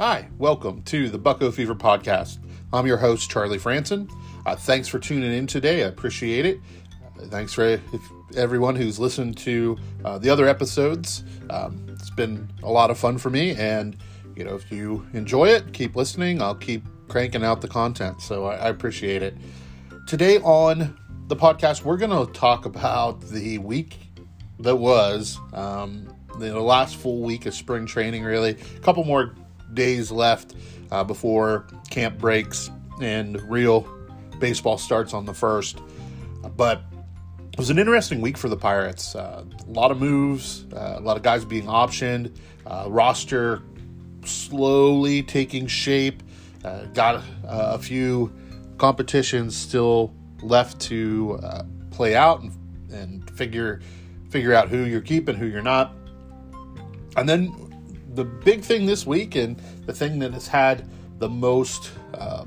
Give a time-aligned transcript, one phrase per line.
[0.00, 2.38] Hi, welcome to the Bucko Fever podcast.
[2.72, 4.10] I'm your host, Charlie Franson.
[4.46, 5.84] Uh, thanks for tuning in today.
[5.84, 6.58] I appreciate it.
[7.18, 7.82] Uh, thanks for if,
[8.34, 9.76] everyone who's listened to
[10.06, 11.22] uh, the other episodes.
[11.50, 13.94] Um, it's been a lot of fun for me, and
[14.34, 16.40] you know, if you enjoy it, keep listening.
[16.40, 19.36] I'll keep cranking out the content, so I, I appreciate it.
[20.06, 23.98] Today on the podcast, we're going to talk about the week
[24.60, 28.24] that was um, the last full week of spring training.
[28.24, 29.34] Really, a couple more
[29.74, 30.54] days left
[30.90, 33.88] uh, before camp breaks and real
[34.38, 35.80] baseball starts on the first.
[36.56, 36.82] But
[37.52, 39.14] it was an interesting week for the Pirates.
[39.14, 43.62] Uh, a lot of moves, uh, a lot of guys being optioned, uh, roster
[44.24, 46.22] slowly taking shape.
[46.64, 48.32] Uh, got a few
[48.76, 52.52] competitions still left to uh, play out and,
[52.92, 53.80] and figure
[54.30, 55.94] figure out who you're keeping, who you're not.
[57.16, 57.69] And then
[58.14, 62.44] the big thing this week and the thing that has had the most uh,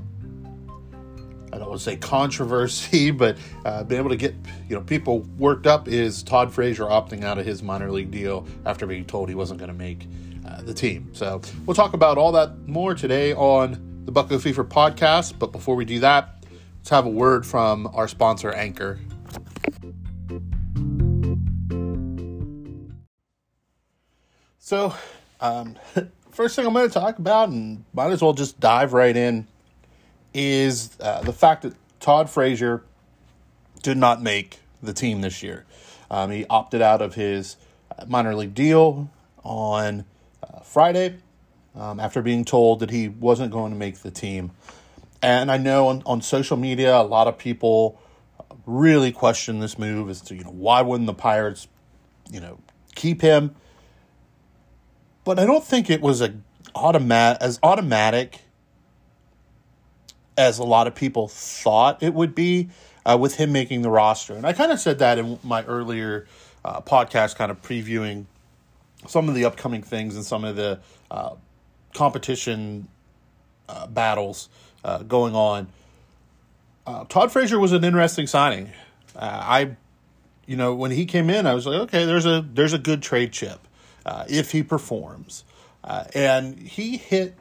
[1.54, 4.34] I don't want to say controversy, but uh, being able to get
[4.68, 8.46] you know people worked up is Todd Frazier opting out of his minor league deal
[8.66, 10.08] after being told he wasn't going to make
[10.46, 11.10] uh, the team.
[11.12, 15.38] So we'll talk about all that more today on the Bucko Fever podcast.
[15.38, 16.44] But before we do that,
[16.78, 18.98] let's have a word from our sponsor, Anchor.
[24.58, 24.94] So
[25.40, 25.76] um,
[26.30, 29.46] first thing I'm going to talk about, and might as well just dive right in,
[30.32, 32.82] is uh, the fact that Todd Frazier
[33.82, 35.64] did not make the team this year.
[36.10, 37.56] Um, he opted out of his
[37.96, 39.10] uh, minor league deal
[39.42, 40.04] on
[40.42, 41.16] uh, Friday
[41.74, 44.52] um, after being told that he wasn't going to make the team.
[45.22, 48.00] And I know on, on social media, a lot of people
[48.66, 51.68] really question this move as to, you know, why wouldn't the Pirates,
[52.30, 52.58] you know,
[52.94, 53.54] keep him?
[55.24, 56.34] But I don't think it was a
[56.74, 58.40] automat as automatic
[60.36, 62.68] as a lot of people thought it would be
[63.06, 64.34] uh, with him making the roster.
[64.34, 66.26] And I kind of said that in my earlier
[66.64, 68.26] uh, podcast, kind of previewing
[69.06, 70.80] some of the upcoming things and some of the
[71.10, 71.34] uh,
[71.92, 72.88] competition
[73.68, 74.48] uh, battles
[74.84, 75.68] uh, going on.
[76.86, 78.70] Uh, Todd Frazier was an interesting signing.
[79.16, 79.76] I,
[80.44, 83.00] you know, when he came in, I was like, okay, there's a there's a good
[83.00, 83.60] trade chip
[84.06, 85.44] uh, if he performs.
[85.82, 87.34] Uh, and he hit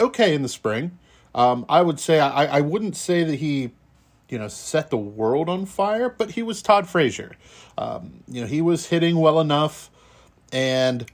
[0.00, 0.98] okay in the spring.
[1.34, 3.72] Um, I would say I, I wouldn't say that he,
[4.28, 7.32] you know, set the world on fire, but he was Todd Frazier.
[7.76, 9.90] Um, you know, he was hitting well enough,
[10.52, 11.10] and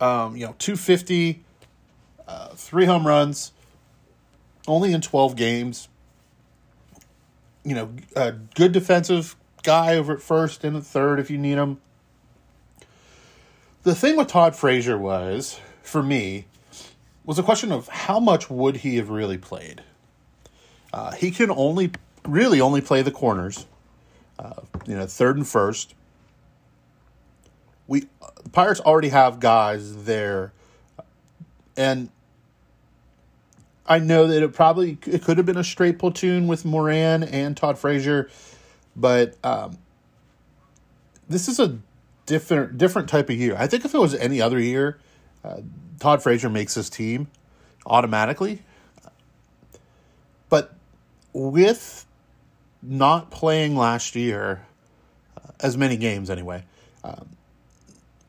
[0.00, 1.42] um, you know, two fifty,
[2.28, 3.52] uh, three home runs,
[4.68, 5.88] only in twelve games.
[7.64, 11.56] You know, a good defensive guy over at first and at third if you need
[11.56, 11.78] him
[13.82, 16.46] the thing with Todd Frazier was, for me,
[17.24, 19.82] was a question of how much would he have really played.
[20.92, 21.90] Uh, he can only
[22.26, 23.66] really only play the corners,
[24.38, 25.94] uh, you know, third and first.
[27.86, 28.08] We
[28.52, 30.52] Pirates already have guys there,
[31.76, 32.10] and
[33.86, 37.56] I know that it probably it could have been a straight platoon with Moran and
[37.56, 38.30] Todd Frazier,
[38.94, 39.78] but um,
[41.28, 41.78] this is a
[42.26, 43.56] different different type of year.
[43.58, 44.98] I think if it was any other year,
[45.44, 45.60] uh,
[45.98, 47.28] Todd Frazier makes his team
[47.86, 48.62] automatically.
[50.48, 50.74] But
[51.32, 52.06] with
[52.82, 54.66] not playing last year,
[55.36, 56.64] uh, as many games anyway,
[57.04, 57.28] um,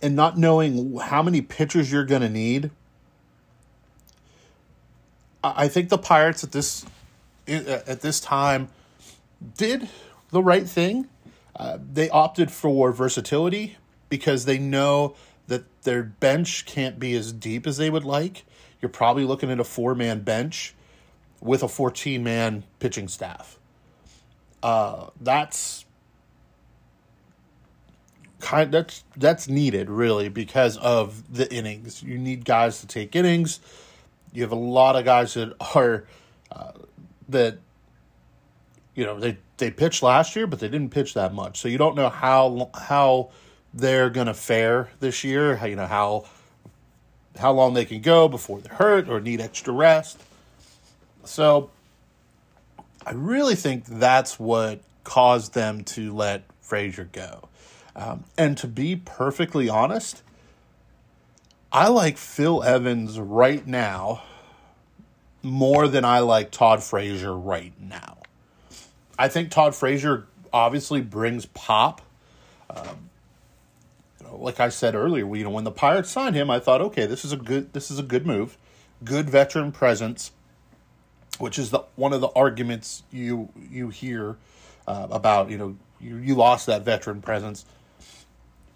[0.01, 2.71] and not knowing how many pitchers you're going to need,
[5.43, 6.85] I think the Pirates at this
[7.47, 8.69] at this time
[9.57, 9.89] did
[10.31, 11.09] the right thing.
[11.55, 13.77] Uh, they opted for versatility
[14.13, 15.15] because they know
[15.47, 18.45] that their bench can't be as deep as they would like.
[18.79, 20.75] You're probably looking at a four man bench
[21.41, 23.57] with a 14 man pitching staff.
[24.61, 25.85] Uh, that's
[28.39, 32.03] kind that's that's needed really because of the innings.
[32.03, 33.61] You need guys to take innings.
[34.31, 36.05] You have a lot of guys that are
[36.51, 36.73] uh,
[37.29, 37.57] that
[38.93, 41.59] you know they they pitched last year, but they didn't pitch that much.
[41.59, 43.31] So you don't know how how
[43.73, 45.55] they're going to fare this year.
[45.57, 46.25] How, you know how
[47.37, 50.21] how long they can go before they're hurt or need extra rest.
[51.23, 51.71] So
[53.05, 57.49] I really think that's what caused them to let Frazier go.
[57.95, 60.21] Um, and to be perfectly honest,
[61.71, 64.23] I like Phil Evans right now
[65.41, 68.17] more than I like Todd Frazier right now.
[69.17, 72.01] I think Todd Frazier obviously brings pop.
[72.69, 73.09] Um,
[74.37, 77.25] like I said earlier, you know, when the Pirates signed him, I thought, okay, this
[77.25, 78.57] is a good this is a good move,
[79.03, 80.31] good veteran presence,
[81.39, 84.37] which is the one of the arguments you you hear
[84.87, 85.49] uh, about.
[85.49, 87.65] You know, you you lost that veteran presence.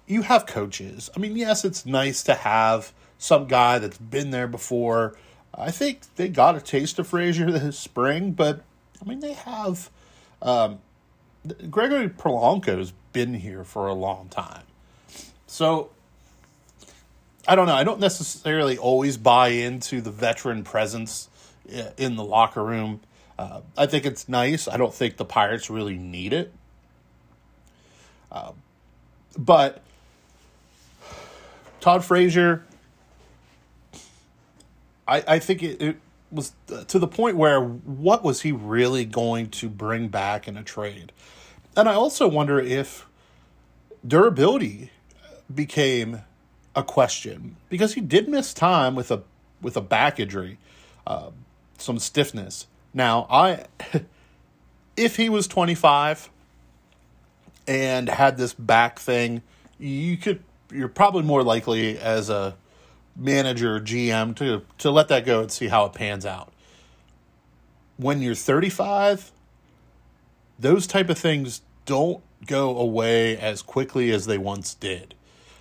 [0.05, 1.09] You have coaches.
[1.15, 5.17] I mean, yes, it's nice to have some guy that's been there before.
[5.53, 8.63] I think they got a taste of Frazier this spring, but
[9.01, 9.89] I mean, they have.
[10.41, 10.79] Um,
[11.69, 14.63] Gregory Polanco's been here for a long time.
[15.47, 15.89] So
[17.47, 17.73] I don't know.
[17.73, 21.29] I don't necessarily always buy into the veteran presence
[21.97, 22.99] in the locker room.
[23.39, 24.67] Uh, I think it's nice.
[24.67, 26.53] I don't think the Pirates really need it.
[28.31, 28.51] Uh,
[29.37, 29.81] but
[31.79, 32.65] Todd Frazier,
[35.07, 35.97] I, I think it, it
[36.31, 36.51] was
[36.87, 41.13] to the point where what was he really going to bring back in a trade?
[41.77, 43.05] And I also wonder if
[44.05, 44.91] durability
[45.53, 46.21] became
[46.75, 49.23] a question because he did miss time with a
[49.61, 50.57] with a back injury,
[51.07, 51.31] uh,
[51.77, 52.67] some stiffness.
[52.93, 53.65] Now, I
[54.97, 56.29] if he was 25
[57.67, 59.41] and had this back thing,
[59.79, 62.55] you could you're probably more likely as a
[63.15, 66.51] manager GM to to let that go and see how it pans out.
[67.97, 69.31] When you're 35,
[70.59, 75.15] those type of things don't go away as quickly as they once did.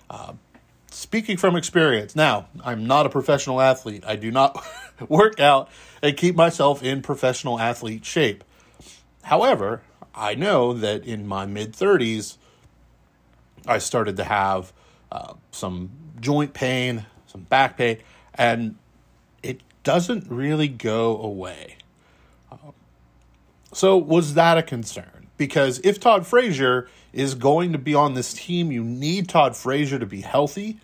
[0.09, 0.33] Uh,
[0.91, 4.03] speaking from experience, now I'm not a professional athlete.
[4.05, 4.63] I do not
[5.09, 5.69] work out
[6.01, 8.43] and keep myself in professional athlete shape.
[9.23, 9.81] However,
[10.15, 12.37] I know that in my mid 30s,
[13.65, 14.71] I started to have
[15.11, 17.97] uh, some joint pain, some back pain,
[18.33, 18.75] and
[19.43, 21.75] it doesn't really go away.
[22.51, 22.73] Um,
[23.73, 25.17] so, was that a concern?
[25.37, 29.97] because if Todd Frazier is going to be on this team, you need Todd Frazier
[29.97, 30.77] to be healthy.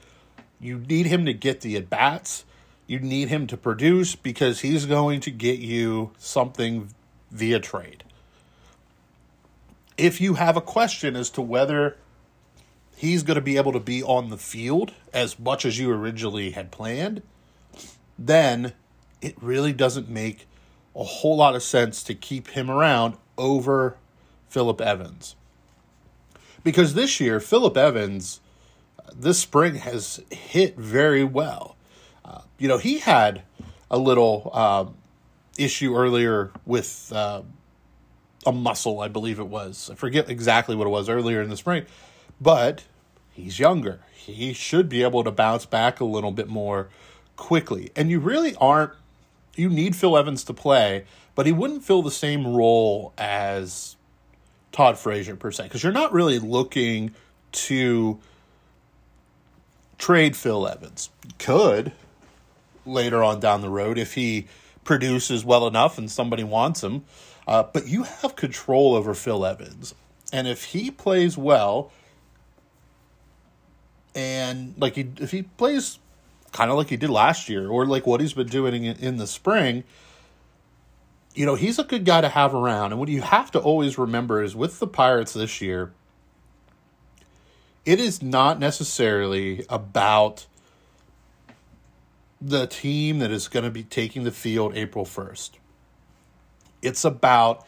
[0.59, 2.43] You need him to get the at bats.
[2.87, 6.89] You need him to produce because he's going to get you something
[7.29, 8.03] via trade.
[9.95, 11.97] If you have a question as to whether
[12.95, 16.49] he's going to be able to be on the field as much as you originally
[16.49, 17.21] had planned,
[18.17, 18.73] then
[19.21, 20.47] it really doesn't make
[20.95, 23.97] a whole lot of sense to keep him around over
[24.49, 25.35] Philip Evans.
[26.63, 28.39] Because this year, Philip Evans,
[29.13, 31.75] this spring, has hit very well.
[32.23, 33.43] Uh, you know, he had
[33.91, 34.85] a little uh,
[35.57, 37.41] issue earlier with uh,
[38.45, 39.89] a muscle, I believe it was.
[39.91, 41.85] I forget exactly what it was earlier in the spring,
[42.39, 42.83] but
[43.31, 43.99] he's younger.
[44.13, 46.89] He should be able to bounce back a little bit more
[47.35, 47.91] quickly.
[47.95, 48.93] And you really aren't,
[49.55, 51.05] you need Phil Evans to play,
[51.35, 53.95] but he wouldn't fill the same role as
[54.73, 57.15] Todd Frazier per se, because you're not really looking
[57.53, 58.19] to
[59.97, 61.09] trade Phil Evans.
[61.39, 61.93] Could
[62.85, 64.47] later on down the road if he
[64.83, 67.05] produces well enough and somebody wants him.
[67.47, 69.95] Uh, but you have control over Phil Evans.
[70.33, 71.91] And if he plays well,
[74.15, 75.99] and like he, if he plays
[76.51, 79.17] kind of like he did last year, or like what he's been doing in, in
[79.17, 79.83] the spring,
[81.35, 82.91] you know, he's a good guy to have around.
[82.91, 85.91] And what you have to always remember is with the Pirates this year,
[87.85, 90.45] it is not necessarily about
[92.39, 95.51] the team that is going to be taking the field April 1st.
[96.81, 97.65] It's about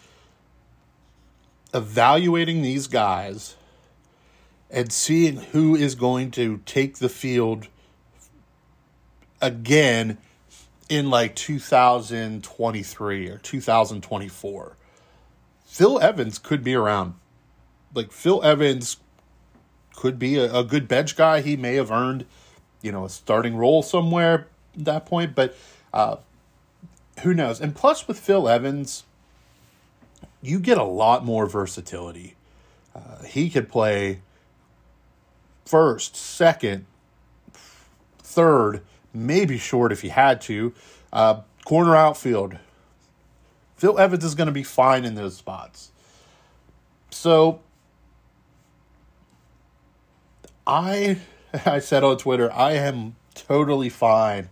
[1.73, 3.55] evaluating these guys
[4.69, 7.67] and seeing who is going to take the field
[9.41, 10.17] again
[10.89, 14.77] in like 2023 or 2024.
[15.65, 17.15] Phil Evans could be around.
[17.93, 18.97] Like Phil Evans
[19.95, 21.41] could be a, a, good bench guy.
[21.41, 22.25] He may have earned,
[22.81, 25.55] you know, a starting role somewhere at that point, but
[25.93, 26.17] uh,
[27.21, 27.61] who knows?
[27.61, 29.03] And plus, with Phil Evans,
[30.41, 32.35] you get a lot more versatility.
[32.93, 34.19] Uh, he could play
[35.65, 36.85] first, second,
[38.19, 38.81] third
[39.15, 40.73] maybe short if he had to.
[41.11, 42.57] Uh, corner outfield.
[43.75, 45.91] Phil Evans is going to be fine in those spots.
[47.09, 47.61] So
[50.65, 51.19] I
[51.65, 54.49] I said on Twitter, I am totally fine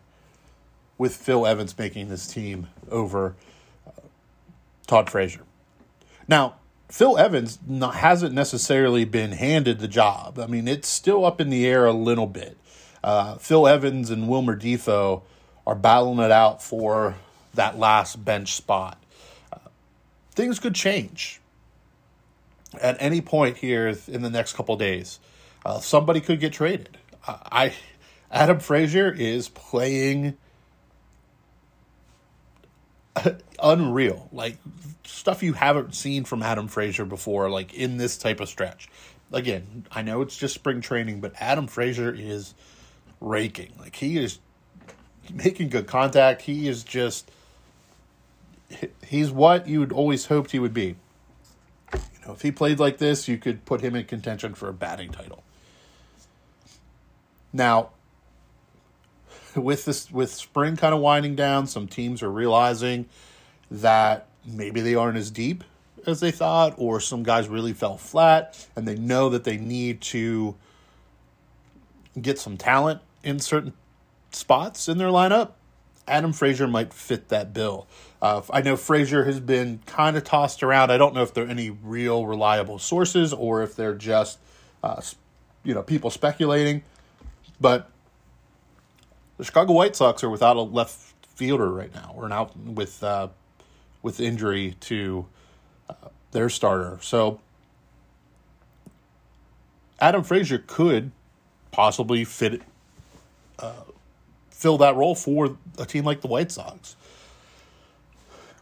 [0.98, 3.36] with Phil Evans making this team over
[3.88, 3.91] uh,
[4.88, 5.41] Todd Frazier.
[6.27, 6.55] Now,
[6.89, 10.38] Phil Evans not, hasn't necessarily been handed the job.
[10.38, 12.58] I mean, it's still up in the air a little bit.
[13.03, 15.24] Uh, Phil Evans and Wilmer Difo
[15.67, 17.15] are battling it out for
[17.53, 19.01] that last bench spot.
[19.51, 19.57] Uh,
[20.31, 21.41] things could change
[22.81, 25.19] at any point here in the next couple days.
[25.65, 26.98] Uh, somebody could get traded.
[27.25, 27.74] I
[28.31, 30.36] Adam Frazier is playing
[33.62, 34.57] unreal, like
[35.05, 38.89] stuff you haven't seen from Adam Frazier before, like in this type of stretch.
[39.31, 42.53] Again, I know it's just spring training, but Adam Frazier is
[43.24, 43.74] raking.
[43.80, 44.39] Like he is
[45.34, 46.44] making good contact.
[46.44, 47.32] He is just
[49.08, 50.96] he's what you'd always hoped he would be.
[51.94, 54.74] You know, if he played like this, you could put him in contention for a
[54.74, 55.44] batting title.
[57.51, 57.89] Now,
[59.56, 63.08] with this with spring kind of winding down, some teams are realizing
[63.72, 65.63] that maybe they aren't as deep
[66.06, 70.01] as they thought, or some guys really fell flat, and they know that they need
[70.01, 70.56] to
[72.20, 73.74] get some talent in certain
[74.32, 75.51] spots in their lineup.
[76.08, 77.88] Adam Frazier might fit that bill.
[78.22, 80.92] Uh, I know Frazier has been kind of tossed around.
[80.92, 84.39] I don't know if there are any real reliable sources or if they're just,
[84.84, 85.01] uh,
[85.63, 86.84] you know, people speculating.
[87.62, 87.89] But
[89.38, 93.30] the Chicago White Sox are without a left fielder right now, or out with uh,
[94.01, 95.25] with injury to
[95.89, 95.94] uh,
[96.32, 97.00] their starter.
[97.01, 97.39] So
[100.00, 101.12] Adam Frazier could
[101.72, 102.62] possibly fit
[103.63, 103.72] uh,
[104.50, 106.96] fill that role for a team like the White Sox.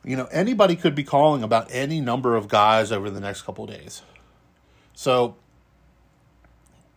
[0.03, 3.65] You know, anybody could be calling about any number of guys over the next couple
[3.65, 4.01] days.
[4.93, 5.35] So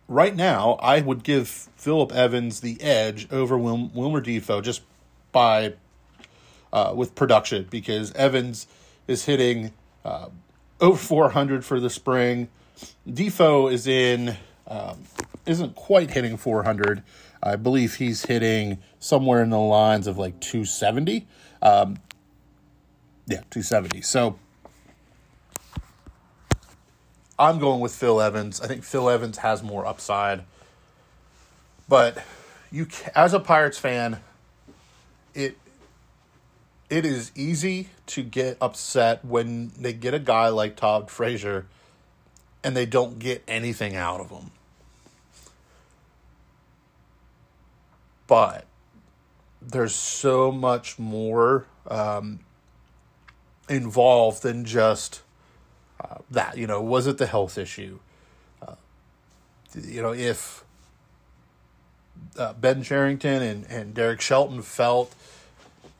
[0.07, 4.81] right now, I would give Philip Evans the edge over Wil- Wilmer Difo just
[5.31, 5.73] by
[6.73, 8.67] uh, with production because Evans
[9.07, 9.71] is hitting
[10.03, 10.29] uh,
[10.81, 12.49] over 400 for the spring.
[13.07, 15.03] Difo is in um,
[15.45, 17.03] isn't quite hitting 400.
[17.45, 21.27] I believe he's hitting somewhere in the lines of like 270.
[21.61, 21.99] Um,
[23.27, 24.01] yeah, 270.
[24.01, 24.39] So
[27.37, 28.59] I'm going with Phil Evans.
[28.61, 30.43] I think Phil Evans has more upside.
[31.87, 32.17] But
[32.71, 34.19] you as a Pirates fan,
[35.35, 35.57] it
[36.89, 41.67] it is easy to get upset when they get a guy like Todd Frazier
[42.63, 44.51] and they don't get anything out of him.
[48.27, 48.65] But
[49.61, 52.39] there's so much more um,
[53.69, 55.21] involved than just
[56.03, 56.57] uh, that.
[56.57, 57.99] You know, was it the health issue?
[58.61, 58.75] Uh,
[59.73, 60.63] you know, if
[62.37, 65.13] uh, Ben Cherington and, and Derek Shelton felt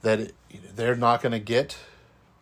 [0.02, 1.78] that it, you know, they're not going to get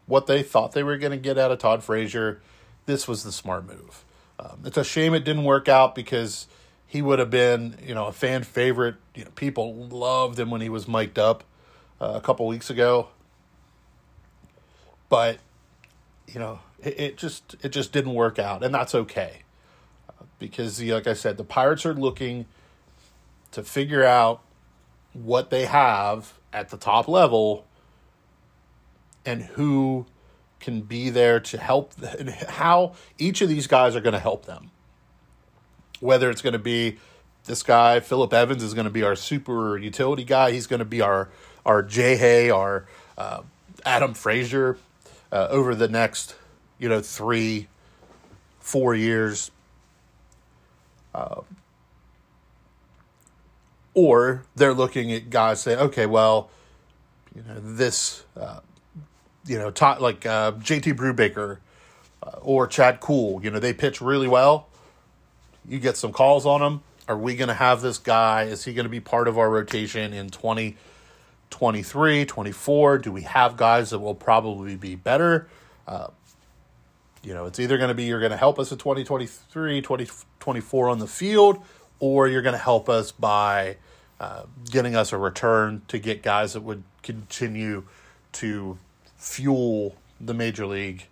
[0.06, 2.42] what they thought they were going to get out of Todd Frazier,
[2.86, 4.04] this was the smart move.
[4.40, 6.48] Um, it's a shame it didn't work out because
[6.94, 8.98] he would have been, you know, a fan favorite.
[9.16, 11.44] You know, people loved him when he was mic'd up
[12.00, 13.08] uh, a couple weeks ago.
[15.10, 15.40] But
[16.28, 19.40] you know, it, it just it just didn't work out, and that's okay.
[20.38, 22.46] Because, like I said, the Pirates are looking
[23.54, 24.42] to figure out
[25.14, 27.66] what they have at the top level
[29.26, 30.06] and who
[30.60, 34.46] can be there to help and how each of these guys are going to help
[34.46, 34.70] them
[36.04, 36.98] whether it's going to be
[37.46, 40.86] this guy Philip evans is going to be our super utility guy he's going to
[40.86, 41.30] be our
[41.66, 42.86] our jay hay our
[43.18, 43.42] uh,
[43.86, 44.78] adam frazier
[45.32, 46.36] uh, over the next
[46.78, 47.68] you know three
[48.60, 49.52] four years
[51.16, 51.42] uh,
[53.94, 56.50] or they're looking at guys saying, okay, well,
[57.36, 58.60] you know, this, uh,
[59.46, 61.58] you know, top, like uh, JT Brubaker
[62.24, 63.42] uh, or Chad Kuhl.
[63.44, 64.68] you know, they pitch really well.
[65.68, 66.82] You get some calls on him.
[67.08, 68.44] Are we going to have this guy?
[68.44, 72.98] Is he going to be part of our rotation in 2023, 24?
[73.00, 75.48] Do we have guys that will probably be better?
[75.88, 76.08] Uh,
[77.24, 80.90] you know, it's either going to be you're going to help us in 2023, 2024
[80.90, 81.64] on the field,
[82.00, 83.78] or you're going to help us by
[84.20, 87.84] uh, getting us a return to get guys that would continue
[88.34, 88.78] to
[89.18, 91.06] fuel the major league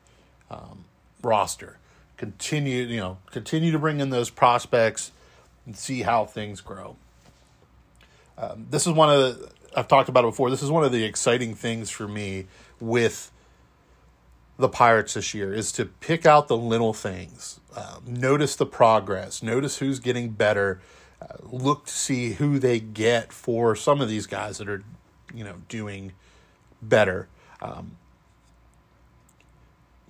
[0.50, 0.86] um,
[1.22, 1.78] roster.
[2.22, 5.12] Continue, you know, continue to bring in those prospects
[5.66, 6.96] and see how things grow.
[8.38, 10.52] Um, this is one of the I've talked about it before.
[10.52, 12.46] This is one of the exciting things for me
[12.80, 13.32] with
[14.60, 19.42] the Pirates this year is to pick out the little things, uh, notice the progress,
[19.42, 20.80] notice who's getting better,
[21.24, 24.84] uh, look to see who they get for some of these guys that are,
[25.34, 26.12] you know, doing
[26.84, 27.28] better.
[27.64, 27.98] Um,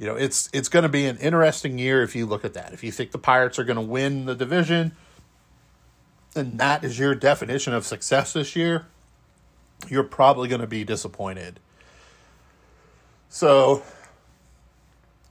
[0.01, 2.73] you know, it's it's going to be an interesting year if you look at that.
[2.73, 4.93] If you think the Pirates are going to win the division,
[6.35, 8.87] and that is your definition of success this year,
[9.89, 11.59] you're probably going to be disappointed.
[13.29, 13.83] So,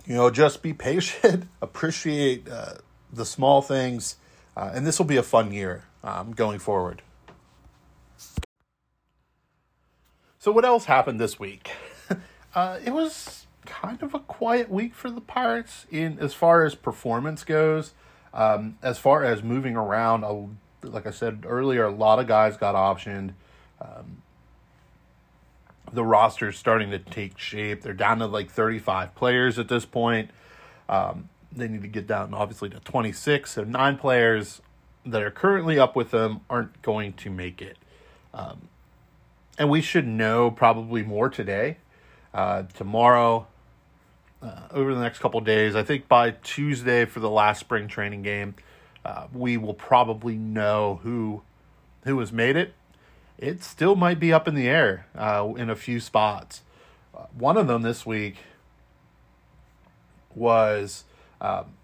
[0.07, 2.75] you know, just be patient, appreciate uh,
[3.12, 4.19] the small things.
[4.57, 7.03] uh, and this will be a fun year um, going forward.
[10.39, 11.73] So, what else happened this week?
[12.55, 16.75] uh, it was kind of a quiet week for the Pirates in as far as
[16.75, 17.95] performance goes.
[18.33, 20.25] Um, as far as moving around,
[20.83, 23.35] like I said earlier, a lot of guys got optioned.
[23.81, 24.23] Um,
[25.93, 27.83] the roster's starting to take shape.
[27.83, 30.31] They're down to like 35 players at this point.
[30.88, 33.50] Um, they need to get down, obviously, to 26.
[33.50, 34.62] So, nine players
[35.05, 37.76] that are currently up with them aren't going to make it.
[38.33, 38.69] Um,
[39.59, 41.79] and we should know probably more today,
[42.33, 43.47] uh, tomorrow,
[44.42, 45.76] uh, over the next couple days.
[45.76, 48.54] I think by Tuesday for the last spring training game,
[49.04, 51.42] uh, we will probably know who
[52.04, 52.75] who has made it.
[53.38, 56.62] It still might be up in the air uh, in a few spots.
[57.14, 58.37] Uh, one of them this week
[60.35, 61.04] was
[61.40, 61.75] um,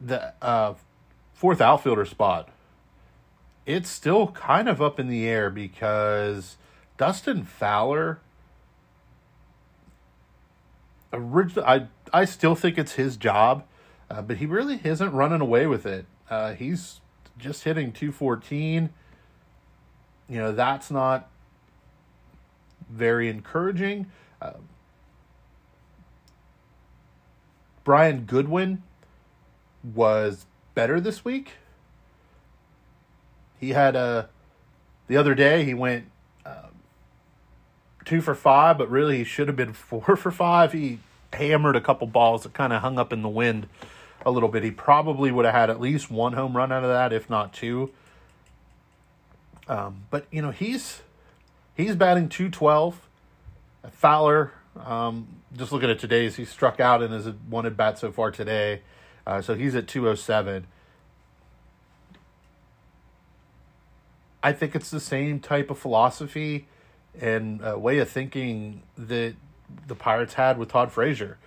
[0.00, 0.74] the uh,
[1.32, 2.48] fourth outfielder spot.
[3.66, 6.56] It's still kind of up in the air because
[6.96, 8.20] Dustin Fowler.
[11.14, 13.64] Originally, I I still think it's his job,
[14.10, 16.06] uh, but he really isn't running away with it.
[16.28, 17.00] Uh, he's
[17.38, 18.90] just hitting two fourteen.
[20.28, 21.30] You know that's not
[22.90, 24.10] very encouraging.
[24.42, 24.54] Uh,
[27.84, 28.82] Brian Goodwin
[29.82, 31.52] was better this week.
[33.60, 34.30] He had a
[35.06, 36.06] the other day he went
[38.04, 40.72] two for five, but really he should have been four for five.
[40.72, 40.98] He
[41.32, 43.68] hammered a couple balls that kind of hung up in the wind
[44.24, 44.62] a little bit.
[44.62, 47.52] He probably would have had at least one home run out of that, if not
[47.52, 47.90] two.
[49.66, 51.02] Um, but you know he's
[51.74, 53.00] he's batting two twelve.
[53.92, 58.10] Fowler, um, just looking at today's, he struck out in his one at bat so
[58.10, 58.80] far today.
[59.26, 60.66] Uh, so he's at 207.
[64.42, 66.66] I think it's the same type of philosophy
[67.20, 69.34] and uh, way of thinking that
[69.86, 71.38] the Pirates had with Todd Frazier.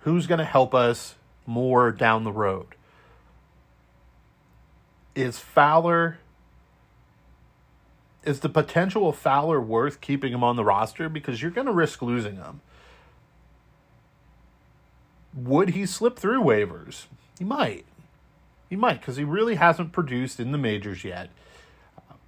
[0.00, 1.14] Who's going to help us
[1.46, 2.66] more down the road?
[5.14, 6.18] Is Fowler
[8.24, 11.72] is the potential of Fowler worth keeping him on the roster because you're going to
[11.72, 12.60] risk losing him?
[15.34, 17.06] Would he slip through waivers?
[17.38, 17.84] He might.
[18.70, 21.30] He might because he really hasn't produced in the majors yet.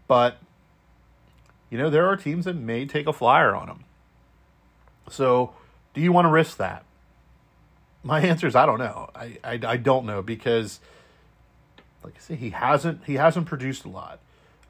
[0.06, 0.38] But,
[1.76, 3.84] you know, there are teams that may take a flyer on him.
[5.10, 5.52] So,
[5.92, 6.86] do you want to risk that?
[8.02, 9.10] My answer is I don't know.
[9.14, 10.80] I, I, I don't know because,
[12.02, 14.20] like I say, he hasn't he hasn't produced a lot.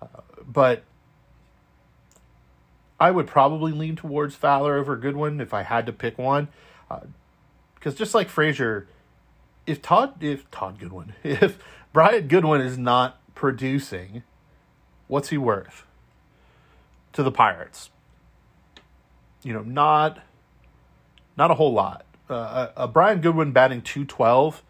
[0.02, 0.06] Uh,
[0.44, 0.82] but
[2.98, 6.48] I would probably lean towards Fowler over Goodwin if I had to pick one.
[6.88, 8.88] Because uh, just like Frazier,
[9.64, 11.56] if Todd if Todd Goodwin if
[11.92, 14.24] Brian Goodwin is not producing,
[15.06, 15.85] what's he worth
[17.16, 17.90] to the Pirates?
[19.42, 20.20] You know, not
[21.36, 22.04] not a whole lot.
[22.30, 24.62] Uh, a, Brian Goodwin batting two twelve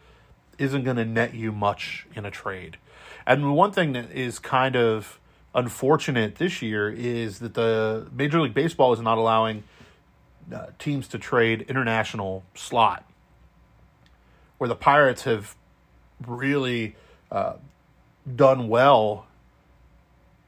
[0.58, 2.78] isn't going to net you much in a trade.
[3.26, 5.20] And one thing that is kind of
[5.54, 9.64] unfortunate this year is that the Major League Baseball is not allowing
[10.52, 13.04] uh, teams to trade international slot
[14.58, 15.56] where the Pirates have
[16.26, 16.96] really
[17.30, 17.54] uh,
[18.34, 19.25] done well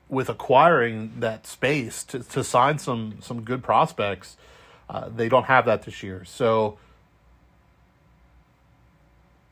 [0.09, 4.37] with acquiring that space to, to sign some some good prospects.
[4.89, 6.79] Uh, they don't have that this year, so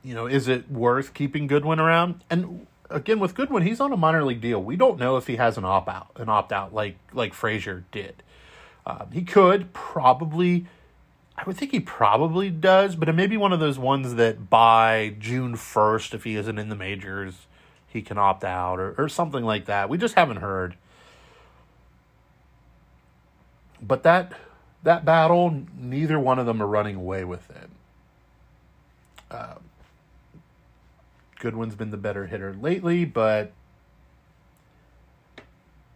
[0.02, 2.22] you know, is it worth keeping Goodwin around?
[2.30, 4.62] And again, with Goodwin, he's on a minor league deal.
[4.62, 7.84] We don't know if he has an opt out, an opt out like like Frazier
[7.90, 8.22] did.
[8.86, 10.66] Uh, he could probably
[11.36, 14.48] I would think he probably does, but it may be one of those ones that
[14.48, 17.46] by June 1st, if he isn't in the majors,
[17.96, 19.88] he can opt out or, or something like that.
[19.88, 20.76] We just haven't heard.
[23.82, 24.32] But that
[24.82, 27.70] that battle, neither one of them are running away with it.
[29.30, 29.54] Uh,
[31.40, 33.52] Goodwin's been the better hitter lately, but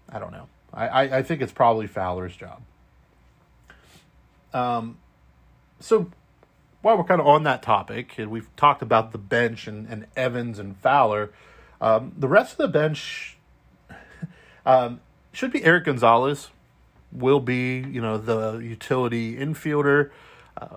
[0.08, 0.48] I don't know.
[0.72, 2.62] I, I, I think it's probably Fowler's job.
[4.52, 4.98] Um,
[5.78, 6.10] so
[6.82, 10.06] while we're kind of on that topic, and we've talked about the bench and, and
[10.16, 11.30] Evans and Fowler,
[11.80, 13.36] um, the rest of the bench
[14.66, 15.00] um,
[15.32, 16.48] should be Erik Gonzalez,
[17.12, 20.10] will be, you know, the utility infielder.
[20.56, 20.76] Uh,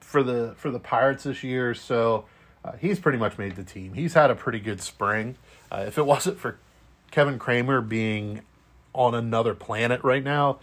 [0.00, 2.24] for the for the Pirates this year, so
[2.64, 3.92] uh, he's pretty much made the team.
[3.92, 5.36] He's had a pretty good spring.
[5.70, 6.58] Uh, if it wasn't for
[7.10, 8.42] Kevin Kramer being
[8.94, 10.60] on another planet right now,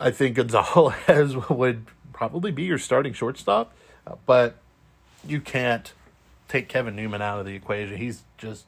[0.00, 3.74] I think Gonzalez would probably be your starting shortstop.
[4.06, 4.56] Uh, but
[5.26, 5.92] you can't
[6.52, 7.96] take Kevin Newman out of the equation.
[7.96, 8.66] He's just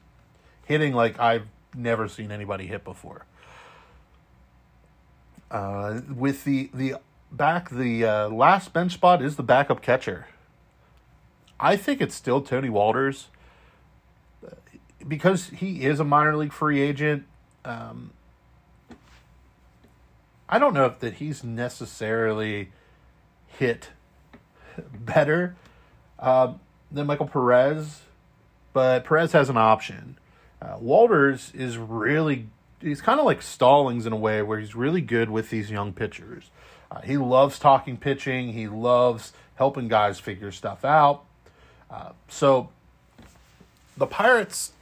[0.64, 3.27] hitting like I've never seen anybody hit before.
[5.51, 6.97] Uh, with the the
[7.31, 10.29] back, the uh, last bench spot is the backup catcher.
[11.61, 13.27] I think it's still Tony Wolters
[15.07, 17.27] because he is a minor league free agent.
[17.64, 18.12] Um,
[20.49, 22.70] I don't know if that he's necessarily
[23.47, 23.90] hit
[24.99, 25.55] better
[26.18, 26.55] uh,
[26.94, 28.02] than Michael Perez,
[28.72, 30.16] but Perez has an option.
[30.62, 32.48] Uh, Wolters is really
[32.80, 35.92] he's kind of like Stallings in a way where he's really good with these young
[35.92, 36.50] pitchers.
[36.90, 38.52] Uh, he loves talking pitching.
[38.52, 41.24] He loves helping guys figure stuff out.
[41.90, 42.70] Uh, so
[43.96, 44.72] the Pirates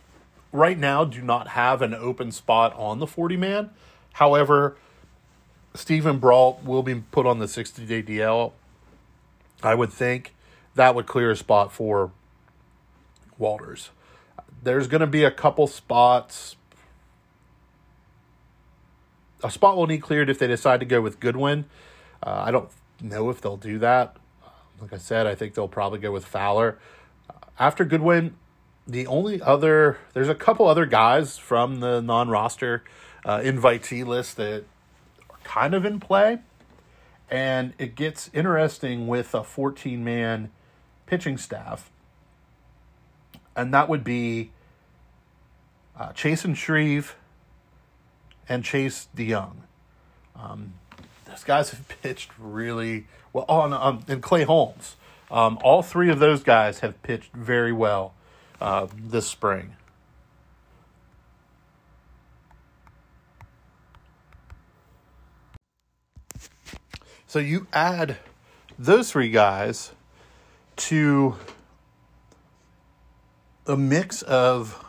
[0.53, 3.71] right now do not have an open spot on the 40 man.
[4.15, 4.77] However,
[5.75, 8.53] Steven Brault will be put on the 60 day DL.
[9.63, 10.35] I would think
[10.75, 12.13] that would clear a spot for
[13.39, 13.91] Wolters.
[14.63, 16.57] There's going to be a couple spots.
[19.43, 21.65] A spot will need cleared if they decide to go with Goodwin.
[22.23, 22.69] Uh, I don't
[23.01, 24.17] know if they'll do that.
[24.81, 26.79] Like I said, I think they'll probably go with Fowler.
[27.59, 28.37] After Goodwin,
[28.87, 32.83] the only other there's a couple other guys from the non-roster
[33.25, 34.65] uh, invitee list that
[35.31, 36.39] are kind of in play,
[37.31, 40.51] and it gets interesting with a 14 man
[41.13, 41.91] pitching staff,
[43.55, 44.51] and that would be
[45.95, 47.17] uh, and Shreve
[48.49, 49.63] and Chase De Jong.
[50.35, 50.73] Um,
[51.27, 53.45] those guys have pitched really well.
[53.47, 54.97] Oh, um, and Clay Holmes,
[55.31, 58.15] um, all three of those guys have pitched very well
[58.59, 59.77] uh, this spring.
[67.27, 68.17] So you add
[68.79, 69.93] those three guys
[70.89, 71.37] to
[73.67, 74.85] a mix of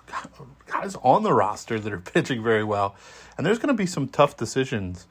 [0.66, 2.96] guys on the roster that are pitching very well,
[3.38, 5.06] and there's going to be some tough decisions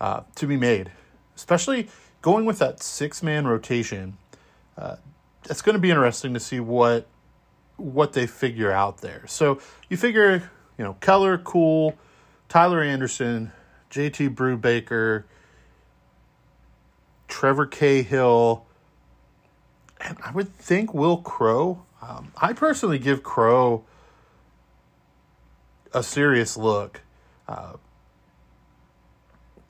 [0.00, 0.90] uh, to be made,
[1.34, 1.88] especially
[2.20, 4.18] going with that six man rotation.
[4.76, 4.96] Uh,
[5.48, 7.06] it's going to be interesting to see what
[7.76, 9.24] what they figure out there.
[9.26, 11.94] So you figure, you know, Keller, Kuhl,
[12.48, 13.52] Tyler Anderson,
[13.90, 15.24] JT Brubaker,
[17.28, 18.65] Trevor Cahill,
[20.06, 21.84] and I would think Will Crowe.
[22.00, 23.84] Um, I personally give Crowe
[25.92, 27.02] a serious look.
[27.48, 27.74] Uh,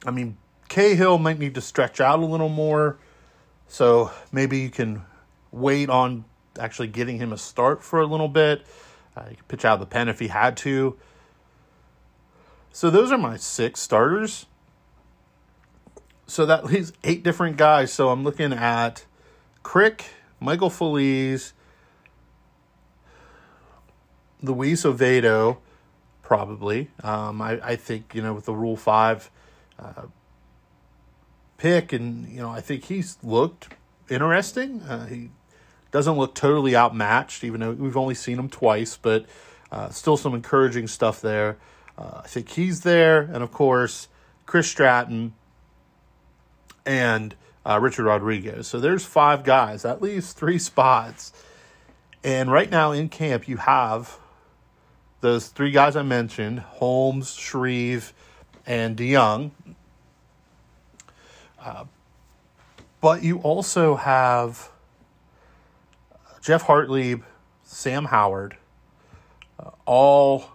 [0.04, 0.36] I mean,
[0.68, 2.98] Cahill might need to stretch out a little more,
[3.66, 5.02] so maybe you can
[5.52, 6.24] wait on
[6.58, 8.66] actually getting him a start for a little bit.
[9.16, 10.98] Uh, he could pitch out the pen if he had to.
[12.72, 14.46] So those are my six starters.
[16.26, 17.92] So that leaves eight different guys.
[17.92, 19.06] So I'm looking at
[19.62, 20.04] Crick,
[20.40, 21.52] Michael Feliz,
[24.42, 25.58] Luis Oviedo,
[26.22, 26.90] probably.
[27.02, 29.30] Um, I, I think, you know, with the Rule 5
[29.78, 30.02] uh,
[31.56, 33.68] pick, and, you know, I think he's looked
[34.10, 34.82] interesting.
[34.82, 35.30] Uh, he
[35.90, 39.26] doesn't look totally outmatched, even though we've only seen him twice, but
[39.72, 41.56] uh, still some encouraging stuff there.
[41.96, 44.08] Uh, I think he's there, and of course,
[44.44, 45.34] Chris Stratton
[46.84, 47.34] and
[47.66, 48.68] uh, Richard Rodriguez.
[48.68, 51.32] So there's five guys, at least three spots.
[52.22, 54.18] And right now in camp, you have
[55.20, 58.12] those three guys I mentioned Holmes, Shreve,
[58.66, 59.50] and De Jong.
[61.60, 61.84] Uh,
[63.00, 64.70] but you also have
[66.40, 67.22] Jeff Hartlieb,
[67.64, 68.56] Sam Howard,
[69.58, 70.50] uh, all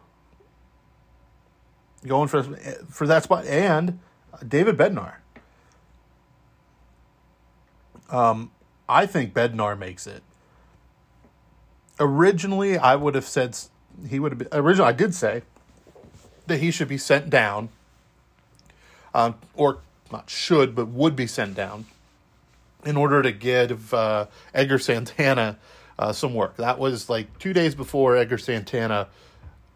[2.07, 2.43] going for
[2.89, 3.99] for that spot, and
[4.47, 5.20] David Bednar.
[8.11, 8.51] Um,
[8.87, 10.21] I think Bednar makes it.
[11.99, 13.57] Originally, I would have said
[14.07, 14.47] he would have been.
[14.51, 15.43] Originally, I did say
[16.47, 17.69] that he should be sent down,
[19.13, 19.79] um, or
[20.11, 21.85] not should, but would be sent down
[22.85, 25.57] in order to give uh, Edgar Santana
[25.97, 26.57] uh, some work.
[26.57, 29.07] That was like two days before Edgar Santana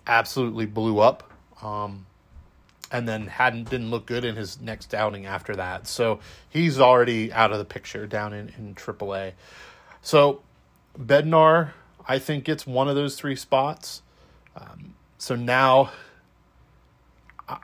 [0.07, 1.31] absolutely blew up.
[1.61, 2.05] Um,
[2.95, 5.85] and then hadn't didn't look good in his next outing after that.
[5.85, 9.33] So he's already out of the picture down in, in AAA.
[10.01, 10.41] So
[10.97, 11.71] Bednar,
[12.07, 14.01] I think, gets one of those three spots.
[14.55, 15.91] Um, so now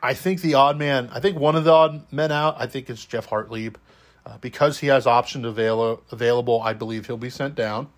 [0.02, 2.90] I think the odd man, I think one of the odd men out, I think
[2.90, 3.76] it's Jeff Hartlieb.
[4.24, 7.88] Uh, because he has options avail- available, I believe he'll be sent down.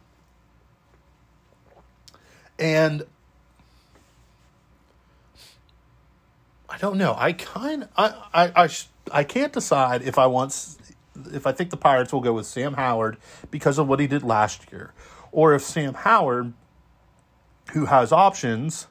[2.58, 3.04] And
[6.74, 7.14] I don't know.
[7.16, 8.68] I kind I I I,
[9.12, 10.76] I can't decide if I want
[11.32, 13.16] if I think the Pirates will go with Sam Howard
[13.52, 14.92] because of what he did last year,
[15.30, 16.52] or if Sam Howard,
[17.74, 18.88] who has options,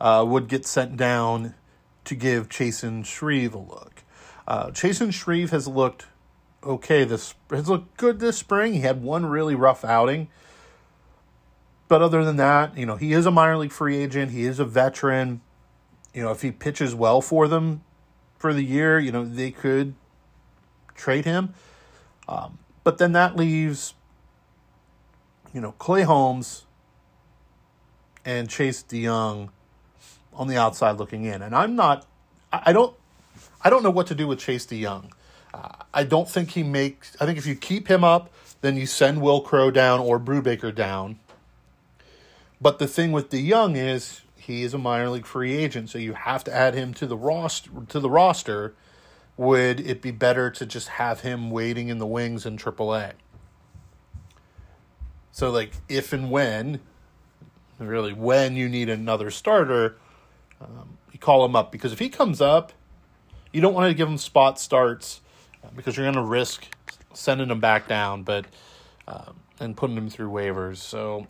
[0.00, 1.54] uh, would get sent down
[2.04, 4.02] to give Chasen Shreve a look.
[4.48, 6.06] Uh, Chasen Shreve has looked
[6.64, 7.04] okay.
[7.04, 8.72] This has looked good this spring.
[8.72, 10.26] He had one really rough outing,
[11.86, 14.32] but other than that, you know, he is a minor league free agent.
[14.32, 15.42] He is a veteran.
[16.12, 17.82] You know, if he pitches well for them
[18.38, 19.94] for the year, you know, they could
[20.94, 21.54] trade him.
[22.28, 23.94] Um, but then that leaves,
[25.52, 26.64] you know, Clay Holmes
[28.24, 29.50] and Chase De Jong
[30.32, 31.42] on the outside looking in.
[31.42, 32.06] And I'm not,
[32.52, 32.94] I don't,
[33.62, 35.12] I don't know what to do with Chase De Jong.
[35.52, 38.86] Uh, I don't think he makes, I think if you keep him up, then you
[38.86, 41.18] send Will Crowe down or Brubaker down.
[42.60, 45.98] But the thing with De Jong is he is a minor league free agent, so
[45.98, 48.74] you have to add him to the roster to the roster.
[49.36, 53.12] Would it be better to just have him waiting in the wings in AAA?
[55.32, 56.80] So like if and when
[57.78, 59.96] really when you need another starter,
[60.60, 62.72] um, you call him up because if he comes up,
[63.52, 65.20] you don't want to give him spot starts
[65.62, 66.66] uh, because you're going to risk
[67.12, 68.46] sending him back down, but
[69.06, 70.78] um, and putting him through waivers.
[70.78, 71.26] So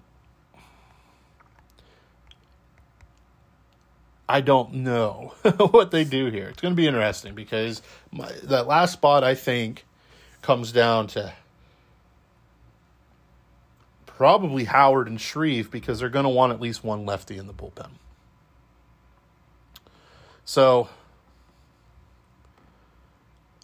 [4.30, 5.34] I don't know
[5.72, 6.48] what they do here.
[6.48, 9.84] It's going to be interesting because my, that last spot I think
[10.40, 11.32] comes down to
[14.06, 17.52] probably Howard and Shreve because they're going to want at least one lefty in the
[17.52, 17.90] bullpen.
[20.44, 20.88] So,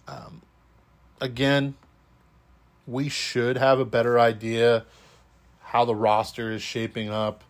[0.05, 0.41] um,
[1.21, 1.75] again,
[2.85, 4.85] we should have a better idea
[5.61, 7.45] how the roster is shaping up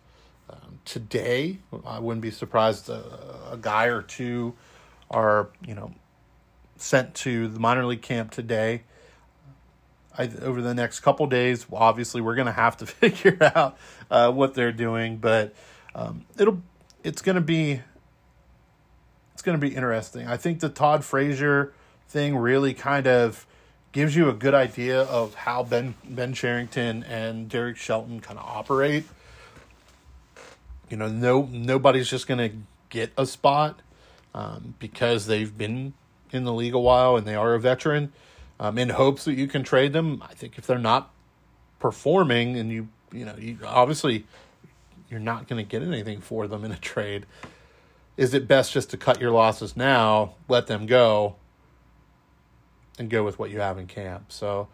[0.50, 1.60] um, today.
[1.86, 4.56] I wouldn't be surprised a, a guy or two
[5.10, 5.94] are, you know,
[6.78, 8.84] sent to the minor league camp today
[10.18, 11.66] I, over the next couple days.
[11.72, 13.78] Obviously, we're going to have to figure out
[14.10, 15.54] uh, what they're doing, but
[15.96, 16.62] um, it'll
[17.04, 17.82] it's going to be
[19.34, 20.28] it's going to be interesting.
[20.28, 21.74] I think the Todd Frazier
[22.08, 23.46] thing really kind of
[23.92, 28.46] gives you a good idea of how Ben Ben Cherington and Derek Shelton kind of
[28.46, 29.06] operate.
[30.89, 32.56] You know, no nobody's just going to
[32.89, 33.82] get a spot
[34.34, 35.93] um, because they've been
[36.32, 38.12] in the league a while and they are a veteran
[38.60, 40.23] um, in hopes that you can trade them.
[40.28, 41.12] I think if they're not
[41.80, 44.26] performing and you, you know, you obviously
[45.10, 47.26] you're not going to get anything for them in a trade.
[48.15, 51.36] Is it best just to cut your losses now, let them go,
[52.97, 54.32] and go with what you have in camp?
[54.32, 54.67] So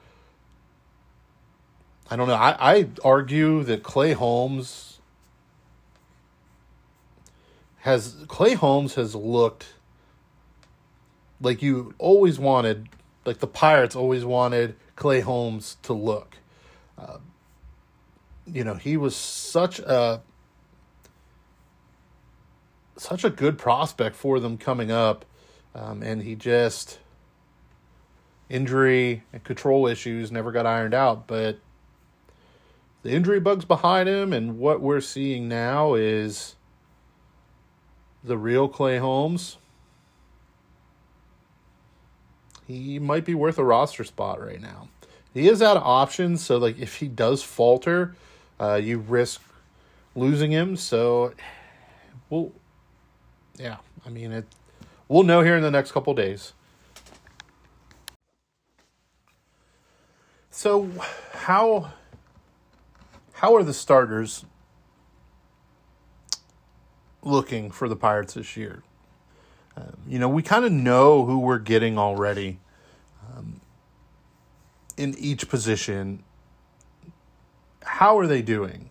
[2.09, 2.35] I don't know.
[2.35, 4.92] I, I argue that Clay Holmes
[7.83, 9.73] has Clay Holmes has looked
[11.41, 12.87] like you always wanted
[13.25, 16.37] like the Pirates always wanted Clay Holmes to look.
[16.97, 17.17] Uh,
[18.47, 20.21] you know, he was such a
[22.95, 25.25] such a good prospect for them coming up,
[25.75, 26.99] um, and he just
[28.49, 31.27] injury and control issues never got ironed out.
[31.27, 31.59] But
[33.01, 36.55] the injury bugs behind him, and what we're seeing now is
[38.23, 39.57] the real Clay Holmes
[42.67, 44.89] he might be worth a roster spot right now.
[45.33, 48.15] He is out of options, so like if he does falter,
[48.59, 49.41] uh, you risk
[50.15, 50.77] losing him.
[50.77, 51.33] So,
[52.29, 52.51] we'll,
[53.57, 54.45] yeah, I mean it.
[55.07, 56.53] We'll know here in the next couple days.
[60.49, 60.89] So,
[61.31, 61.91] how
[63.33, 64.45] how are the starters
[67.23, 68.83] looking for the Pirates this year?
[69.75, 72.59] Um, you know, we kind of know who we're getting already
[73.27, 73.61] um,
[74.97, 76.23] in each position.
[77.83, 78.89] How are they doing?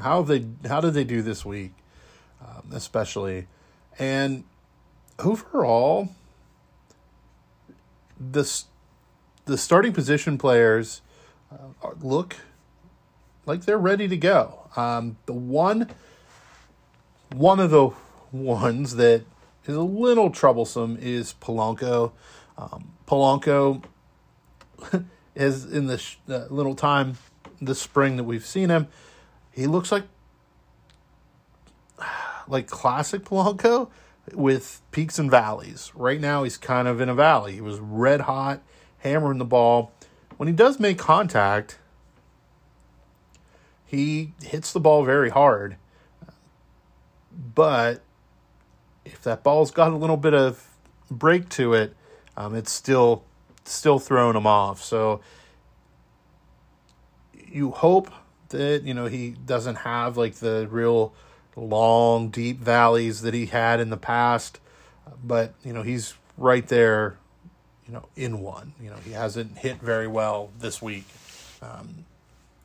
[0.00, 0.68] how have they?
[0.68, 1.72] How did they do this week,
[2.40, 3.46] um, especially?
[3.98, 4.44] And
[5.18, 6.08] overall,
[8.18, 8.66] this
[9.44, 11.02] the starting position players
[11.52, 12.36] uh, look
[13.46, 14.70] like they're ready to go.
[14.76, 15.90] Um, the one
[17.34, 17.90] one of the
[18.32, 19.24] ones that
[19.66, 22.12] is a little troublesome is Polanco.
[22.56, 23.82] Um, Polanco
[25.34, 27.18] is in this uh, little time
[27.60, 28.88] this spring that we've seen him.
[29.50, 30.04] He looks like
[32.48, 33.88] like classic Polanco
[34.32, 35.92] with peaks and valleys.
[35.94, 37.52] Right now, he's kind of in a valley.
[37.52, 38.62] He was red hot,
[38.98, 39.92] hammering the ball.
[40.36, 41.78] When he does make contact,
[43.84, 45.76] he hits the ball very hard.
[47.54, 48.02] But
[49.04, 50.66] if that ball's got a little bit of
[51.10, 51.94] break to it,
[52.36, 53.24] um, it's still
[53.64, 54.82] still throwing him off.
[54.82, 55.20] So
[57.48, 58.10] you hope
[58.50, 61.12] that You know, he doesn't have like the real
[61.56, 64.60] long, deep valleys that he had in the past,
[65.22, 67.16] but you know, he's right there.
[67.86, 68.72] You know, in one.
[68.80, 71.04] You know, he hasn't hit very well this week.
[71.60, 72.06] Um,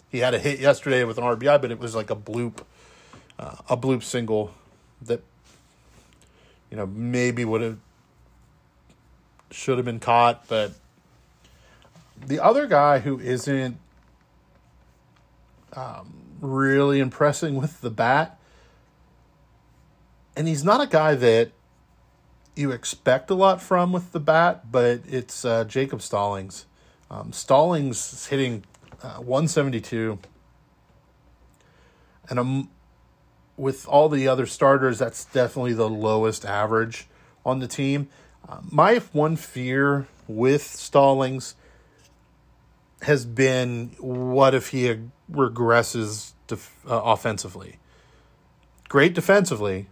[0.09, 2.63] he had a hit yesterday with an RBI, but it was like a bloop,
[3.37, 4.53] uh, a bloop single
[5.01, 5.21] that
[6.69, 7.77] you know maybe would have
[9.51, 10.73] should have been caught, but
[12.25, 13.77] the other guy who isn't
[15.73, 18.39] um, really impressing with the bat,
[20.35, 21.51] and he's not a guy that
[22.55, 26.65] you expect a lot from with the bat, but it's uh, Jacob Stallings.
[27.09, 28.63] Um, Stallings is hitting
[29.01, 30.19] uh, 172,
[32.29, 32.69] and I'm,
[33.59, 37.07] with all the other starters, that's definitely the lowest average
[37.45, 38.07] on the team.
[38.47, 41.55] Uh, my one fear with Stallings
[43.01, 44.97] has been what if he
[45.29, 47.79] regresses def- uh, offensively?
[48.87, 49.87] Great defensively.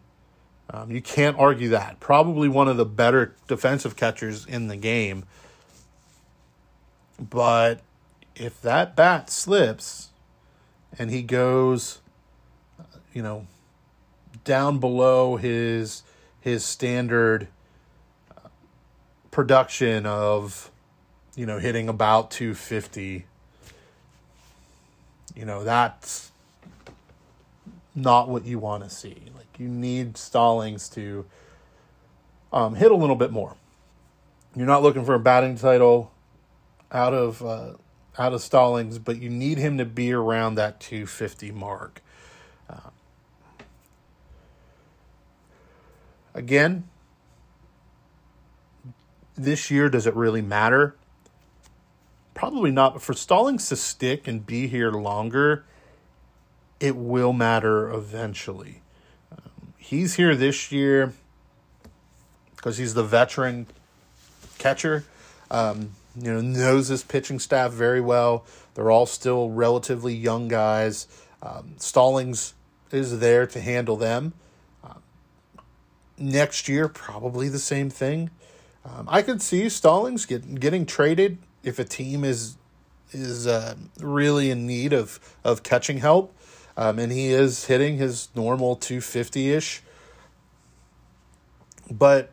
[0.70, 2.00] Um, you can't argue that.
[2.00, 5.26] Probably one of the better defensive catchers in the game.
[7.20, 7.82] But
[8.36, 10.10] if that bat slips
[10.98, 12.00] and he goes,
[13.14, 13.48] you know,
[14.48, 16.02] down below his
[16.42, 17.48] his standard
[18.36, 18.50] uh,
[19.30, 20.72] production of
[21.38, 23.26] you know, hitting about 250.
[25.36, 26.32] You know, that's
[27.94, 29.16] not what you want to see.
[29.36, 31.26] Like, you need Stallings to
[32.52, 33.56] um, hit a little bit more.
[34.56, 36.12] You're not looking for a batting title
[36.92, 37.74] out of uh,
[38.18, 42.02] out of Stallings, but you need him to be around that 250 mark.
[46.38, 46.88] Again,
[49.36, 50.96] this year, does it really matter?
[52.38, 52.94] probably not.
[52.94, 55.66] But for Stallings to stick and be here longer,
[56.80, 58.82] it will matter eventually.
[59.32, 61.14] Um, he's here this year
[62.56, 63.66] because he's the veteran
[64.60, 65.04] catcher.
[65.50, 68.46] Um, you know, knows his pitching staff very well.
[68.76, 71.08] They're all still relatively young guys.
[71.42, 72.54] Um, Stallings
[72.92, 74.34] is there to handle them.
[76.18, 78.32] Next year, probably the same thing.
[78.84, 82.58] Um, I could see Stallings get, getting traded if a team is
[83.12, 86.36] is uh, really in need of of catching help,
[86.76, 89.82] um, and he is hitting his normal two fifty ish,
[91.92, 92.32] but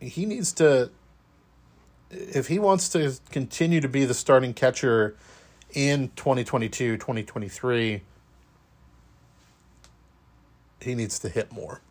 [0.00, 0.90] he needs to
[2.10, 5.14] if he wants to continue to be the starting catcher
[5.74, 8.00] in 2022 2023
[10.80, 11.82] he needs to hit more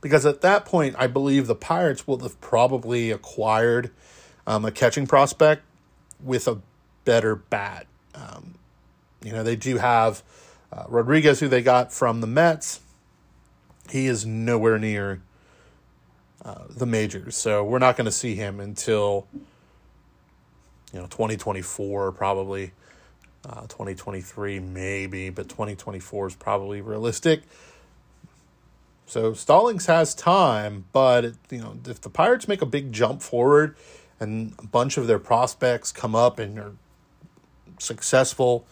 [0.00, 3.90] because at that point i believe the pirates will have probably acquired
[4.46, 5.62] um, a catching prospect
[6.22, 6.58] with a
[7.04, 7.86] better bat.
[8.14, 8.54] Um,
[9.22, 10.22] you know, they do have
[10.72, 12.80] uh, Rodriguez, who they got from the Mets.
[13.90, 15.22] He is nowhere near
[16.44, 19.26] uh, the majors, so we're not going to see him until
[20.92, 22.72] you know 2024 probably.
[23.42, 27.44] Uh, 2023 maybe, but 2024 is probably realistic.
[29.10, 33.74] So Stallings has time, but you know if the Pirates make a big jump forward
[34.20, 36.74] and a bunch of their prospects come up and are
[37.80, 38.64] successful,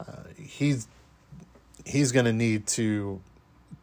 [0.00, 0.88] uh, he's
[1.84, 3.20] he's going to need to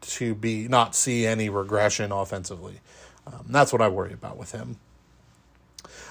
[0.01, 2.79] to be not see any regression offensively.
[3.27, 4.77] Um, that's what I worry about with him.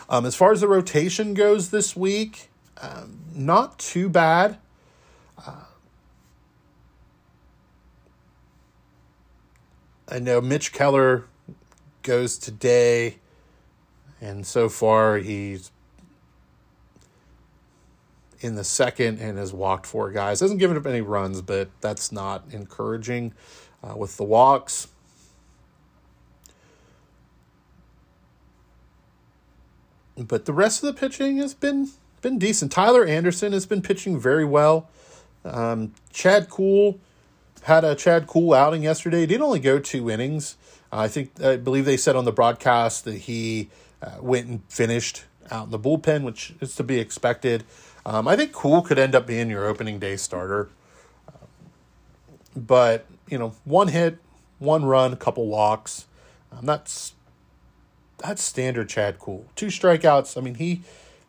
[0.09, 2.49] Um, as far as the rotation goes this week,
[2.81, 4.59] um, not too bad.
[5.45, 5.65] Uh,
[10.11, 11.25] I know Mitch Keller
[12.03, 13.17] goes today.
[14.21, 15.71] And so far, he's
[18.41, 20.41] in the second and has walked four guys.
[20.41, 23.35] Hasn't given up any runs, but that's not encouraging
[23.85, 24.89] uh, with the walks.
[30.17, 31.91] But the rest of the pitching has been
[32.21, 32.71] been decent.
[32.71, 34.91] Tyler Anderson has been pitching very well.
[35.45, 37.01] Um, Chad Kuhl
[37.63, 39.21] had a Chad Kuhl outing yesterday.
[39.21, 40.57] He did only go two innings.
[40.93, 43.71] Uh, I think I believe they said on the broadcast that he
[44.03, 47.65] uh, went and finished out in the bullpen, which is to be expected.
[48.07, 50.69] Um, I think Kuhl could end up being your opening day starter.
[52.57, 54.19] But, you know, one hit,
[54.59, 56.07] one run, a couple walks.
[56.51, 57.15] Um, that's
[58.19, 59.47] that's standard Chad Kuhl.
[59.55, 60.37] Two strikeouts.
[60.37, 60.83] I mean, he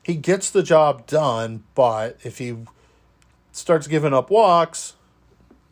[0.03, 2.57] he gets the job done, but if he
[3.51, 4.95] starts giving up walks,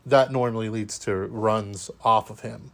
[0.10, 2.72] that normally leads to runs off of him.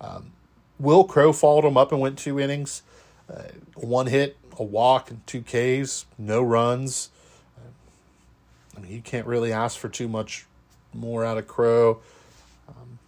[0.00, 0.32] Um,
[0.78, 2.82] Wil Crowe followed him up and went two innings.
[3.32, 3.42] Uh,
[3.74, 7.10] one hit, a walk, and two Ks, no runs.
[8.76, 10.46] I mean, you can't really ask for too much
[10.94, 12.00] more out of Crowe.
[12.68, 13.00] Um,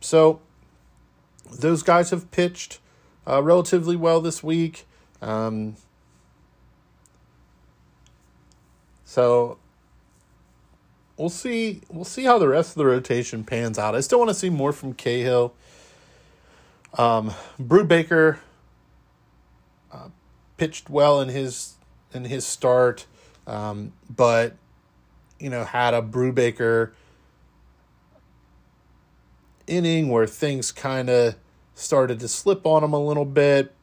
[0.00, 0.40] so
[1.52, 2.78] those guys have pitched
[3.26, 4.86] uh, relatively well this week.
[5.20, 5.76] Um,
[9.04, 9.58] so
[11.18, 11.82] we'll see.
[11.90, 13.94] We'll see how the rest of the rotation pans out.
[13.94, 15.54] I still want to see more from Cahill.
[16.96, 18.38] Um, Brubaker
[19.92, 20.08] uh,
[20.56, 21.74] pitched well in his
[22.14, 23.06] in his start,
[23.46, 24.56] um, but
[25.38, 26.92] you know had a Brubaker
[29.66, 31.34] inning where things kind of
[31.74, 33.74] started to slip on him a little bit.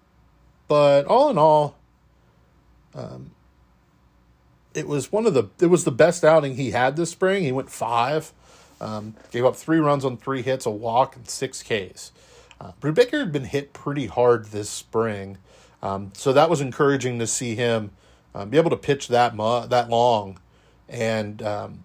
[0.67, 1.75] But all in all,
[2.95, 3.34] um,
[4.75, 7.43] it was one of the it was the best outing he had this spring.
[7.43, 8.31] He went five,
[8.81, 12.11] um, gave up three runs on three hits, a walk, and six Ks.
[12.59, 15.37] Uh, Brubaker had been hit pretty hard this spring,
[15.81, 17.91] um, so that was encouraging to see him
[18.35, 20.39] um, be able to pitch that mu- that long,
[20.89, 21.83] and um,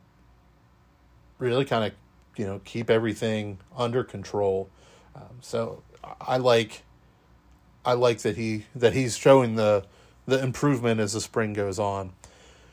[1.39, 1.93] really kind of
[2.37, 4.69] you know keep everything under control.
[5.15, 5.83] Um, so
[6.21, 6.83] I like
[7.85, 9.85] I like that he that he's showing the
[10.27, 12.13] the improvement as the spring goes on.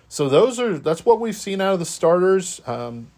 [0.10, 2.62] So those are that's what we've seen out of the starters.
[2.66, 3.12] Um,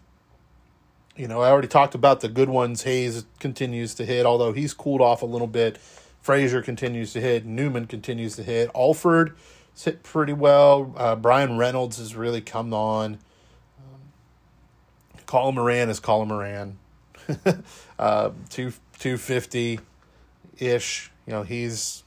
[1.16, 2.82] you know, I already talked about the good ones.
[2.82, 5.78] Hayes continues to hit, although he's cooled off a little bit.
[6.20, 7.44] Frazier continues to hit.
[7.44, 8.70] Newman continues to hit.
[8.74, 9.36] Alford
[9.80, 10.94] hit pretty well.
[10.96, 13.18] Uh, Bryan Reynolds has really come on.
[13.78, 14.00] Um,
[15.26, 16.78] Colin Moran is Colin Moran.
[17.98, 19.78] uh, two two fifty
[20.58, 21.10] ish.
[21.26, 22.02] You know, he's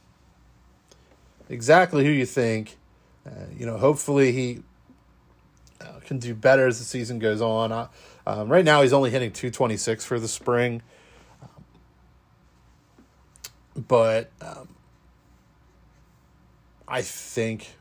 [1.50, 2.78] exactly who you think.
[3.26, 4.64] Uh, you know, hopefully he
[6.06, 7.72] can do better as the season goes on.
[7.72, 7.88] Uh,
[8.26, 10.82] um, right now, he's only hitting 226 for the spring.
[11.42, 11.64] Um,
[13.88, 14.70] but um,
[16.88, 17.76] I think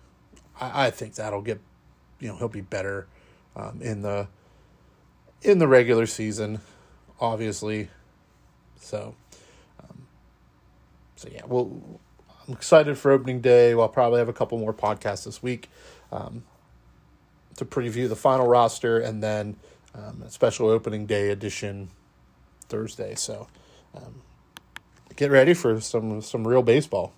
[0.61, 1.61] I, I, think that'll get
[2.19, 3.07] you know he'll be better
[3.55, 4.29] um, in the
[5.43, 6.61] in the regular season,
[7.21, 7.89] obviously.
[8.81, 9.15] So,
[9.81, 10.07] um,
[11.17, 12.01] so yeah, well,
[12.47, 13.75] I'm excited for opening day.
[13.75, 15.69] We'll probably have a couple more podcasts this week.
[16.11, 16.45] Um,
[17.57, 19.57] to preview the final roster and then
[19.95, 21.91] um, a special opening day edition
[22.69, 23.15] Thursday.
[23.15, 23.49] So
[23.95, 24.23] um,
[25.17, 27.13] get ready for some some real baseball.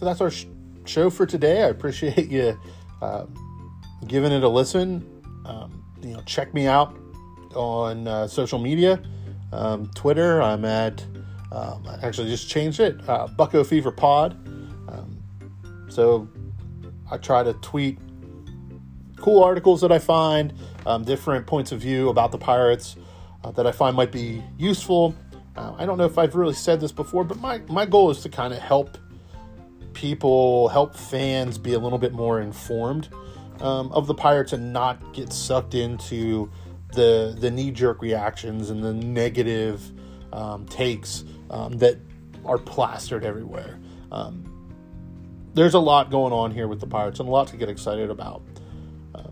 [0.00, 0.46] So that's our sh-
[0.86, 1.62] show for today.
[1.62, 2.58] I appreciate you
[3.02, 3.26] uh,
[4.06, 5.06] giving it a listen.
[5.44, 6.96] Um, you know, check me out
[7.54, 9.02] on uh, social media.
[9.52, 11.04] Um, Twitter, I'm at
[11.52, 14.32] um, I actually just changed it, uh, Bucko Fever Pod.
[14.88, 15.22] Um,
[15.88, 16.28] so
[17.10, 17.98] I try to tweet
[19.16, 20.52] cool articles that I find,
[20.86, 22.96] um, different points of view about the Pirates
[23.44, 25.14] uh, that I find might be useful.
[25.56, 28.20] Uh, I don't know if I've really said this before, but my, my goal is
[28.22, 28.96] to kind of help
[29.92, 33.08] people, help fans be a little bit more informed
[33.60, 36.50] um, of the Pirates and not get sucked into
[36.92, 39.92] the the knee jerk reactions and the negative
[40.32, 41.98] um, takes um, that
[42.44, 43.78] are plastered everywhere.
[44.10, 44.46] Um,
[45.54, 48.08] there's a lot going on here with the Pirates and a lot to get excited
[48.08, 48.42] about.
[49.14, 49.24] Uh,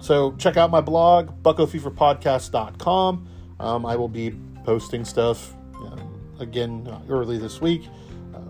[0.00, 3.28] so check out my blog, buckofeverpodcast.com.
[3.60, 4.34] Um, I will be
[4.64, 5.96] posting stuff uh,
[6.40, 7.86] again early this week
[8.34, 8.40] uh,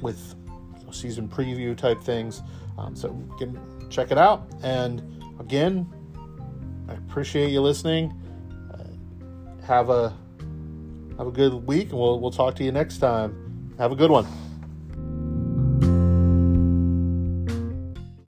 [0.00, 0.34] with
[0.90, 2.42] season preview type things.
[2.78, 4.48] Um, so you can check it out.
[4.62, 5.02] And
[5.38, 5.86] again,
[6.88, 8.12] I appreciate you listening.
[8.72, 10.16] Uh, have a
[11.20, 13.74] have a good week, and we'll, we'll talk to you next time.
[13.76, 14.26] Have a good one.